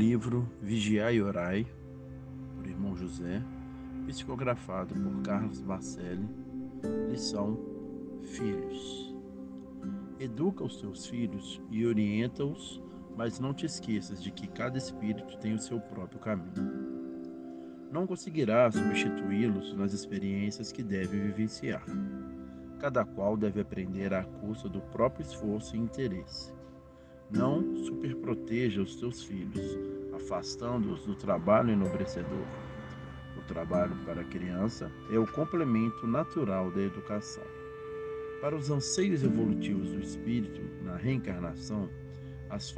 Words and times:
livro 0.00 0.48
Vigiai 0.62 1.16
e 1.16 1.22
Orai, 1.22 1.66
por 2.56 2.66
irmão 2.66 2.96
José, 2.96 3.42
psicografado 4.06 4.94
por 4.94 5.20
Carlos 5.20 5.60
Marcelli, 5.60 6.26
lição 7.10 7.58
Filhos. 8.22 9.14
Educa 10.18 10.64
os 10.64 10.80
teus 10.80 11.06
filhos 11.06 11.60
e 11.70 11.84
orienta-os, 11.84 12.82
mas 13.14 13.38
não 13.38 13.52
te 13.52 13.66
esqueças 13.66 14.22
de 14.22 14.30
que 14.30 14.46
cada 14.46 14.78
espírito 14.78 15.36
tem 15.36 15.52
o 15.52 15.60
seu 15.60 15.78
próprio 15.78 16.18
caminho. 16.18 16.54
Não 17.92 18.06
conseguirás 18.06 18.76
substituí-los 18.76 19.74
nas 19.74 19.92
experiências 19.92 20.72
que 20.72 20.82
deve 20.82 21.18
vivenciar. 21.18 21.84
Cada 22.78 23.04
qual 23.04 23.36
deve 23.36 23.60
aprender 23.60 24.14
à 24.14 24.24
custa 24.24 24.66
do 24.66 24.80
próprio 24.80 25.24
esforço 25.24 25.76
e 25.76 25.78
interesse. 25.78 26.58
Não 27.32 27.76
superproteja 27.84 28.82
os 28.82 28.96
teus 28.96 29.22
filhos, 29.22 29.78
afastando-os 30.12 31.04
do 31.04 31.14
trabalho 31.14 31.70
enobrecedor. 31.70 32.44
O 33.36 33.42
trabalho 33.42 33.96
para 34.04 34.22
a 34.22 34.24
criança 34.24 34.90
é 35.12 35.18
o 35.18 35.26
complemento 35.26 36.06
natural 36.08 36.72
da 36.72 36.80
educação. 36.82 37.44
Para 38.40 38.56
os 38.56 38.68
anseios 38.68 39.22
evolutivos 39.22 39.90
do 39.92 40.00
espírito 40.00 40.60
na 40.82 40.96
reencarnação, 40.96 41.88
as, 42.48 42.74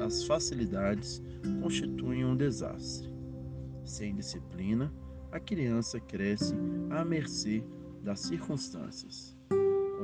as 0.00 0.24
facilidades 0.24 1.22
constituem 1.62 2.26
um 2.26 2.36
desastre. 2.36 3.10
Sem 3.84 4.14
disciplina, 4.14 4.92
a 5.32 5.40
criança 5.40 5.98
cresce 5.98 6.54
à 6.90 7.04
mercê 7.04 7.64
das 8.02 8.20
circunstâncias 8.20 9.34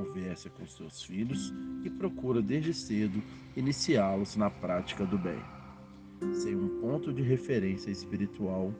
conversa 0.05 0.49
com 0.51 0.67
seus 0.67 1.03
filhos 1.03 1.53
e 1.85 1.91
procura 1.91 2.41
desde 2.41 2.73
cedo 2.73 3.23
iniciá-los 3.57 4.37
na 4.37 4.51
prática 4.51 5.05
do 5.05 5.19
bem. 5.19 5.41
Sem 6.33 6.57
um 6.57 6.81
ponto 6.81 7.13
de 7.13 7.23
referência 7.23 7.91
espiritual, 7.91 8.75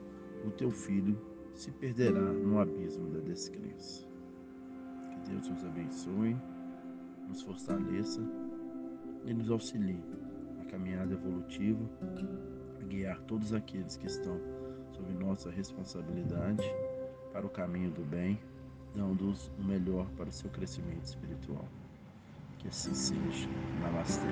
o 0.45 0.51
teu 0.51 0.71
filho 0.71 1.17
se 1.53 1.71
perderá 1.71 2.21
no 2.21 2.59
abismo 2.59 3.09
da 3.09 3.19
descrença. 3.19 4.07
Que 5.11 5.31
Deus 5.31 5.47
nos 5.47 5.63
abençoe, 5.63 6.35
nos 7.27 7.41
fortaleça 7.41 8.21
e 9.25 9.33
nos 9.33 9.49
auxilie 9.49 10.03
na 10.57 10.65
caminhada 10.65 11.13
evolutiva, 11.13 11.83
a 12.79 12.83
guiar 12.83 13.21
todos 13.21 13.53
aqueles 13.53 13.97
que 13.97 14.07
estão 14.07 14.39
sob 14.91 15.13
nossa 15.13 15.49
responsabilidade 15.49 16.63
para 17.31 17.45
o 17.45 17.49
caminho 17.49 17.91
do 17.91 18.03
bem 18.03 18.39
dando-os 18.95 19.51
o 19.59 19.63
melhor 19.63 20.07
para 20.17 20.29
o 20.29 20.31
seu 20.31 20.49
crescimento 20.49 21.05
espiritual. 21.05 21.65
Que 22.59 22.67
assim 22.67 22.93
seja. 22.93 23.49
Namastê. 23.81 24.27